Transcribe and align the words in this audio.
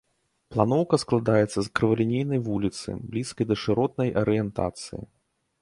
Планоўка 0.53 0.97
складаецца 1.03 1.59
з 1.67 1.71
крывалінейнай 1.79 2.39
вуліцы, 2.49 2.89
блізкай 3.15 3.45
да 3.53 3.61
шыротнай 3.65 4.09
арыентацыі. 4.23 5.01